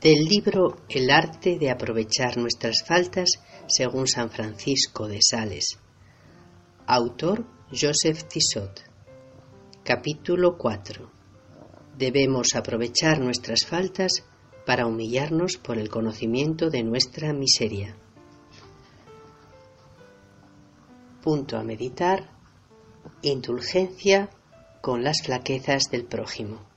Del 0.00 0.26
libro 0.26 0.76
El 0.90 1.10
arte 1.10 1.58
de 1.58 1.70
aprovechar 1.70 2.36
nuestras 2.36 2.84
faltas 2.86 3.40
según 3.66 4.06
San 4.06 4.28
Francisco 4.28 5.08
de 5.08 5.20
Sales. 5.22 5.78
Autor 6.86 7.46
Joseph 7.72 8.24
Tissot. 8.28 8.82
Capítulo 9.82 10.58
4. 10.58 11.10
Debemos 11.96 12.54
aprovechar 12.54 13.20
nuestras 13.20 13.64
faltas 13.64 14.22
para 14.66 14.86
humillarnos 14.86 15.56
por 15.56 15.78
el 15.78 15.88
conocimiento 15.88 16.68
de 16.68 16.82
nuestra 16.82 17.32
miseria. 17.32 17.96
Punto 21.22 21.56
a 21.56 21.64
meditar. 21.64 22.30
Indulgencia 23.22 24.28
con 24.82 25.02
las 25.02 25.22
flaquezas 25.22 25.84
del 25.90 26.04
prójimo. 26.04 26.75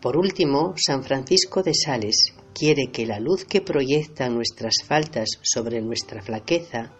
Por 0.00 0.16
último, 0.16 0.74
San 0.76 1.02
Francisco 1.02 1.62
de 1.62 1.74
Sales 1.74 2.32
quiere 2.54 2.92
que 2.92 3.04
la 3.04 3.18
luz 3.18 3.44
que 3.44 3.60
proyecta 3.60 4.28
nuestras 4.28 4.76
faltas 4.84 5.40
sobre 5.42 5.80
nuestra 5.80 6.22
flaqueza 6.22 6.92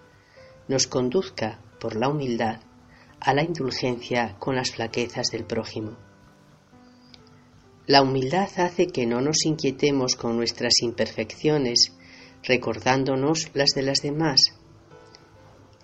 nos 0.66 0.88
conduzca, 0.88 1.60
por 1.80 1.94
la 1.94 2.08
humildad, 2.08 2.60
a 3.20 3.34
la 3.34 3.44
indulgencia 3.44 4.36
con 4.40 4.56
las 4.56 4.72
flaquezas 4.72 5.30
del 5.30 5.44
prójimo. 5.44 5.96
La 7.86 8.02
humildad 8.02 8.48
hace 8.56 8.88
que 8.88 9.06
no 9.06 9.20
nos 9.20 9.46
inquietemos 9.46 10.16
con 10.16 10.36
nuestras 10.36 10.82
imperfecciones, 10.82 11.96
recordándonos 12.42 13.50
las 13.54 13.70
de 13.70 13.82
las 13.82 14.02
demás. 14.02 14.40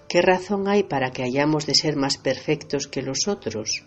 ¿Qué 0.08 0.20
razón 0.20 0.69
hay 0.69 0.83
para 0.83 1.12
que 1.12 1.22
hayamos 1.22 1.64
de 1.67 1.74
ser 1.74 1.96
más 1.96 2.19
perfectos 2.19 2.89
que 2.89 3.02
los 3.02 3.28
otros? 3.28 3.84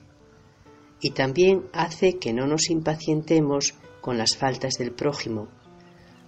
Y 0.99 1.11
también 1.11 1.67
hace 1.73 2.17
que 2.17 2.33
no 2.33 2.47
nos 2.47 2.69
impacientemos 2.69 3.75
con 4.01 4.17
las 4.17 4.35
faltas 4.35 4.75
del 4.75 4.91
prójimo, 4.93 5.47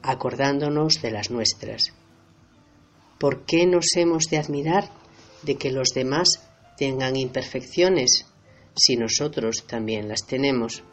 acordándonos 0.01 1.01
de 1.01 1.11
las 1.11 1.31
nuestras. 1.31 1.93
¿Por 3.19 3.45
qué 3.45 3.65
nos 3.65 3.95
hemos 3.95 4.25
de 4.25 4.37
admirar 4.37 4.91
de 5.43 5.55
que 5.55 5.71
los 5.71 5.89
demás 5.89 6.41
tengan 6.77 7.15
imperfecciones 7.15 8.27
si 8.75 8.95
nosotros 8.95 9.65
también 9.67 10.07
las 10.07 10.25
tenemos? 10.25 10.83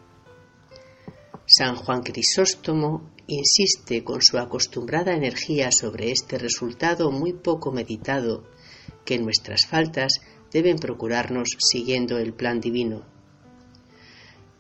San 1.45 1.77
Juan 1.77 2.03
Crisóstomo 2.03 3.11
insiste 3.29 4.03
con 4.03 4.23
su 4.23 4.39
acostumbrada 4.39 5.15
energía 5.15 5.71
sobre 5.71 6.11
este 6.11 6.39
resultado 6.39 7.13
muy 7.13 7.33
poco 7.33 7.71
meditado, 7.71 8.45
que 9.05 9.19
nuestras 9.19 9.67
faltas 9.67 10.21
deben 10.51 10.79
procurarnos 10.79 11.51
siguiendo 11.59 12.19
el 12.19 12.33
plan 12.33 12.61
divino 12.61 13.16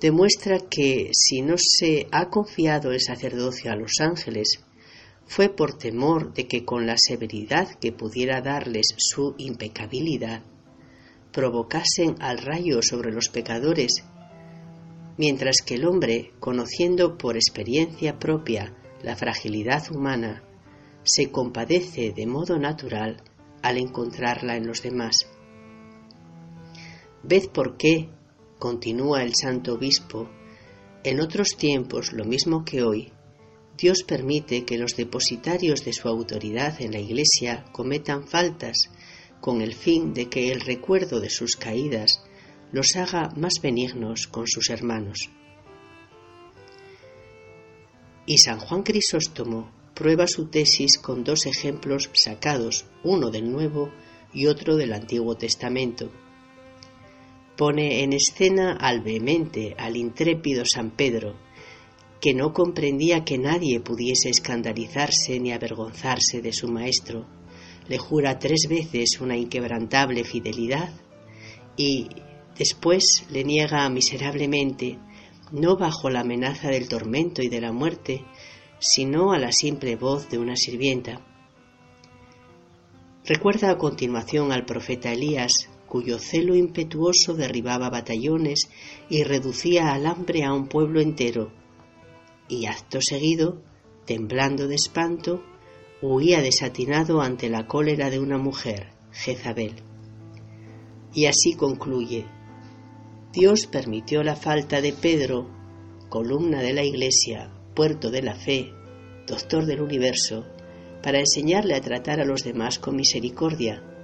demuestra 0.01 0.59
que 0.59 1.11
si 1.13 1.43
no 1.43 1.57
se 1.59 2.07
ha 2.13 2.29
confiado 2.29 2.93
el 2.93 3.01
sacerdocio 3.01 3.73
a 3.73 3.77
los 3.77 4.01
ángeles, 4.01 4.61
fue 5.27 5.49
por 5.49 5.77
temor 5.77 6.33
de 6.35 6.47
que 6.47 6.65
con 6.65 6.87
la 6.87 6.97
severidad 6.97 7.69
que 7.81 7.93
pudiera 7.93 8.41
darles 8.41 8.95
su 8.97 9.35
impecabilidad, 9.39 10.43
provocasen 11.33 12.17
al 12.21 12.39
rayo 12.39 12.81
sobre 12.83 13.13
los 13.13 13.29
pecadores, 13.29 14.05
mientras 15.17 15.63
que 15.63 15.75
el 15.75 15.87
hombre, 15.87 16.33
conociendo 16.39 17.19
por 17.19 17.37
experiencia 17.37 18.19
propia 18.19 18.75
la 19.03 19.17
fragilidad 19.17 19.91
humana, 19.91 20.43
se 21.03 21.31
compadece 21.31 22.13
de 22.13 22.27
modo 22.27 22.59
natural 22.59 23.23
al 23.63 23.79
encontrarla 23.79 24.57
en 24.57 24.67
los 24.67 24.83
demás. 24.83 25.29
Ved 27.23 27.49
por 27.49 27.77
qué 27.77 28.09
continúa 28.59 29.23
el 29.23 29.35
santo 29.35 29.75
obispo, 29.75 30.29
en 31.05 31.21
otros 31.21 31.57
tiempos, 31.57 32.13
lo 32.13 32.25
mismo 32.25 32.65
que 32.65 32.83
hoy, 32.83 33.13
Dios 33.77 34.03
permite 34.03 34.65
que 34.65 34.79
los 34.79 34.97
depositarios 34.97 35.85
de 35.85 35.93
su 35.93 36.09
autoridad 36.09 36.81
en 36.81 36.93
la 36.93 36.99
Iglesia 36.99 37.67
cometan 37.73 38.27
faltas 38.27 38.91
con 39.41 39.61
el 39.61 39.75
fin 39.75 40.15
de 40.15 40.29
que 40.29 40.51
el 40.51 40.61
recuerdo 40.61 41.21
de 41.21 41.29
sus 41.29 41.57
caídas 41.57 42.23
los 42.73 42.97
haga 42.97 43.31
más 43.37 43.61
benignos 43.63 44.27
con 44.27 44.47
sus 44.47 44.71
hermanos. 44.71 45.31
Y 48.25 48.39
San 48.39 48.59
Juan 48.59 48.83
Crisóstomo 48.83 49.71
prueba 49.95 50.27
su 50.27 50.47
tesis 50.47 50.99
con 50.99 51.23
dos 51.23 51.47
ejemplos 51.47 52.11
sacados, 52.15 52.87
uno 53.05 53.31
del 53.31 53.53
Nuevo 53.53 53.93
y 54.33 54.47
otro 54.47 54.77
del 54.77 54.93
Antiguo 54.93 55.37
Testamento 55.37 56.11
pone 57.57 58.03
en 58.03 58.13
escena 58.13 58.73
al 58.73 59.01
vehemente, 59.01 59.75
al 59.79 59.97
intrépido 59.97 60.65
San 60.65 60.91
Pedro, 60.91 61.37
que 62.21 62.35
no 62.35 62.53
comprendía 62.53 63.25
que 63.25 63.39
nadie 63.39 63.81
pudiese 63.81 64.29
escandalizarse 64.29 65.39
ni 65.41 65.53
avergonzarse 65.53 66.43
de 66.43 66.53
su 66.53 66.69
maestro. 66.69 67.27
Le 67.89 67.99
jura 67.99 68.39
tres 68.39 68.67
veces 68.69 69.21
una 69.21 69.37
inquebrantable 69.37 70.25
fidelidad 70.25 70.91
y 71.77 72.09
después 72.59 73.25
le 73.31 73.45
niega 73.45 73.89
miserablemente, 73.89 74.99
no 75.53 75.77
bajo 75.77 76.11
la 76.11 76.21
amenaza 76.21 76.69
del 76.69 76.89
tormento 76.89 77.43
y 77.43 77.49
de 77.49 77.61
la 77.61 77.73
muerte, 77.73 78.25
sino 78.79 79.33
a 79.33 79.39
la 79.39 79.53
simple 79.53 79.97
voz 79.97 80.29
de 80.29 80.39
una 80.39 80.57
sirvienta. 80.57 81.21
Recuerda 83.25 83.71
a 83.71 83.79
continuación 83.79 84.53
al 84.53 84.65
profeta 84.65 85.13
Elías, 85.13 85.69
cuyo 85.97 86.19
celo 86.19 86.55
impetuoso 86.55 87.33
derribaba 87.33 87.89
batallones 87.89 88.69
y 89.09 89.25
reducía 89.25 89.95
al 89.95 90.05
hambre 90.05 90.45
a 90.45 90.53
un 90.53 90.69
pueblo 90.69 91.01
entero, 91.01 91.55
y 92.51 92.67
acto 92.67 93.01
seguido, 93.01 93.63
temblando 94.05 94.69
de 94.69 94.75
espanto, 94.75 95.43
huía 96.03 96.43
desatinado 96.43 97.23
ante 97.23 97.49
la 97.49 97.67
cólera 97.67 98.11
de 98.11 98.19
una 98.19 98.37
mujer, 98.37 98.91
Jezabel. 99.11 99.77
Y 101.15 101.25
así 101.25 101.55
concluye, 101.55 102.27
Dios 103.33 103.67
permitió 103.67 104.23
la 104.23 104.37
falta 104.37 104.83
de 104.83 104.93
Pedro, 104.93 105.49
columna 106.11 106.61
de 106.61 106.75
la 106.75 106.85
Iglesia, 106.85 107.51
puerto 107.75 108.11
de 108.11 108.21
la 108.21 108.35
fe, 108.35 108.71
doctor 109.27 109.65
del 109.65 109.81
universo, 109.81 110.45
para 111.03 111.21
enseñarle 111.21 111.75
a 111.75 111.81
tratar 111.81 112.21
a 112.21 112.27
los 112.27 112.45
demás 112.45 112.79
con 112.79 112.97
misericordia, 112.97 113.96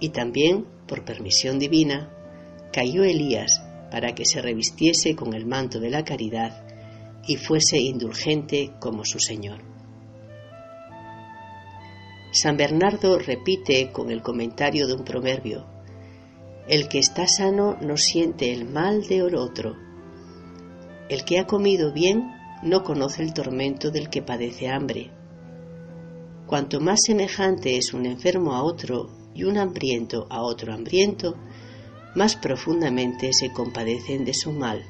y 0.00 0.10
también 0.10 0.66
por 0.86 1.04
permisión 1.04 1.58
divina, 1.58 2.10
cayó 2.72 3.04
Elías 3.04 3.62
para 3.90 4.14
que 4.14 4.24
se 4.24 4.42
revistiese 4.42 5.14
con 5.14 5.34
el 5.34 5.46
manto 5.46 5.80
de 5.80 5.90
la 5.90 6.04
caridad 6.04 6.64
y 7.26 7.36
fuese 7.36 7.78
indulgente 7.78 8.72
como 8.80 9.04
su 9.04 9.18
Señor. 9.18 9.62
San 12.32 12.56
Bernardo 12.56 13.18
repite 13.18 13.90
con 13.90 14.10
el 14.10 14.22
comentario 14.22 14.86
de 14.86 14.94
un 14.94 15.04
proverbio, 15.04 15.66
el 16.68 16.88
que 16.88 16.98
está 16.98 17.26
sano 17.26 17.78
no 17.80 17.96
siente 17.96 18.52
el 18.52 18.66
mal 18.66 19.06
de 19.06 19.22
otro. 19.22 19.76
El 21.08 21.24
que 21.24 21.38
ha 21.38 21.46
comido 21.46 21.92
bien 21.92 22.30
no 22.62 22.82
conoce 22.82 23.22
el 23.22 23.32
tormento 23.32 23.90
del 23.90 24.10
que 24.10 24.20
padece 24.20 24.68
hambre. 24.68 25.10
Cuanto 26.46 26.80
más 26.80 27.00
semejante 27.06 27.78
es 27.78 27.94
un 27.94 28.04
enfermo 28.04 28.52
a 28.52 28.62
otro 28.62 29.17
y 29.38 29.44
un 29.44 29.56
hambriento 29.56 30.26
a 30.30 30.42
otro 30.42 30.74
hambriento, 30.74 31.36
más 32.16 32.34
profundamente 32.34 33.32
se 33.32 33.52
compadecen 33.52 34.24
de 34.24 34.34
su 34.34 34.50
mal. 34.50 34.84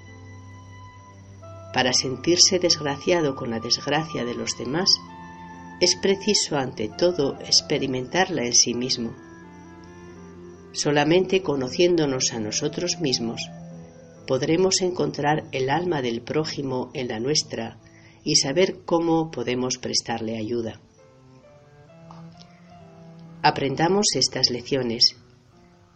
Para 1.74 1.92
sentirse 1.92 2.58
desgraciado 2.58 3.36
con 3.36 3.50
la 3.50 3.60
desgracia 3.60 4.24
de 4.24 4.34
los 4.34 4.56
demás, 4.56 4.88
es 5.82 5.96
preciso 5.96 6.56
ante 6.56 6.88
todo 6.88 7.38
experimentarla 7.40 8.46
en 8.46 8.54
sí 8.54 8.72
mismo. 8.72 9.14
Solamente 10.72 11.42
conociéndonos 11.42 12.32
a 12.32 12.40
nosotros 12.40 13.00
mismos, 13.00 13.50
podremos 14.26 14.80
encontrar 14.80 15.44
el 15.52 15.68
alma 15.68 16.00
del 16.00 16.22
prójimo 16.22 16.90
en 16.94 17.08
la 17.08 17.20
nuestra 17.20 17.76
y 18.24 18.36
saber 18.36 18.78
cómo 18.86 19.30
podemos 19.30 19.76
prestarle 19.76 20.38
ayuda. 20.38 20.80
Aprendamos 23.50 24.08
estas 24.14 24.50
lecciones. 24.50 25.16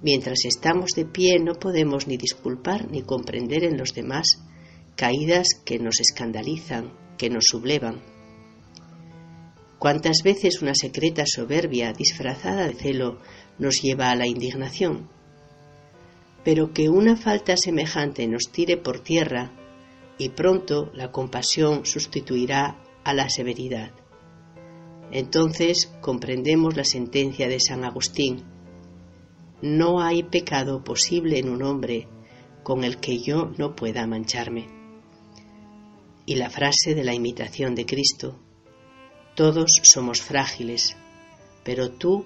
Mientras 0.00 0.46
estamos 0.46 0.92
de 0.92 1.04
pie 1.04 1.38
no 1.38 1.52
podemos 1.52 2.06
ni 2.06 2.16
disculpar 2.16 2.90
ni 2.90 3.02
comprender 3.02 3.62
en 3.64 3.76
los 3.76 3.92
demás 3.92 4.42
caídas 4.96 5.48
que 5.62 5.78
nos 5.78 6.00
escandalizan, 6.00 6.94
que 7.18 7.28
nos 7.28 7.48
sublevan. 7.48 8.00
¿Cuántas 9.78 10.22
veces 10.22 10.62
una 10.62 10.74
secreta 10.74 11.24
soberbia 11.26 11.92
disfrazada 11.92 12.66
de 12.68 12.74
celo 12.74 13.18
nos 13.58 13.82
lleva 13.82 14.08
a 14.10 14.16
la 14.16 14.26
indignación? 14.26 15.10
Pero 16.44 16.72
que 16.72 16.88
una 16.88 17.16
falta 17.16 17.58
semejante 17.58 18.26
nos 18.28 18.50
tire 18.50 18.78
por 18.78 19.00
tierra 19.00 19.52
y 20.16 20.30
pronto 20.30 20.90
la 20.94 21.12
compasión 21.12 21.84
sustituirá 21.84 22.82
a 23.04 23.12
la 23.12 23.28
severidad. 23.28 23.92
Entonces 25.12 25.92
comprendemos 26.00 26.74
la 26.74 26.84
sentencia 26.84 27.46
de 27.46 27.60
San 27.60 27.84
Agustín. 27.84 28.44
No 29.60 30.00
hay 30.00 30.22
pecado 30.22 30.82
posible 30.82 31.38
en 31.38 31.50
un 31.50 31.62
hombre 31.62 32.08
con 32.62 32.82
el 32.82 32.96
que 32.98 33.18
yo 33.18 33.52
no 33.58 33.76
pueda 33.76 34.06
mancharme. 34.06 34.68
Y 36.24 36.36
la 36.36 36.48
frase 36.48 36.94
de 36.94 37.04
la 37.04 37.14
imitación 37.14 37.74
de 37.74 37.84
Cristo, 37.84 38.40
todos 39.34 39.80
somos 39.82 40.22
frágiles, 40.22 40.96
pero 41.62 41.90
tú 41.90 42.24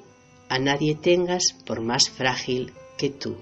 a 0.49 0.61
nadie 0.61 0.95
tengas 0.95 1.55
por 1.67 1.81
más 1.81 2.09
frágil 2.09 2.73
que 2.97 3.11
tú. 3.11 3.37